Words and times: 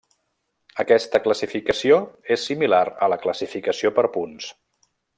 Aquesta 0.83 1.19
classificació 1.25 1.99
és 2.37 2.47
similar 2.51 2.83
a 3.07 3.11
la 3.15 3.21
classificació 3.27 3.93
per 4.01 4.09
punts. 4.19 4.53